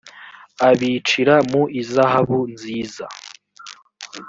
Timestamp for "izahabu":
1.81-2.39